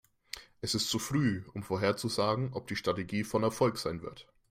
Es 0.61 0.73
ist 0.73 0.89
zu 0.89 0.97
früh, 0.97 1.43
um 1.53 1.61
vorherzusagen, 1.61 2.53
ob 2.53 2.65
die 2.65 2.75
Strategie 2.75 3.23
von 3.23 3.43
Erfolg 3.43 3.77
sein 3.77 4.01
wird. 4.01 4.27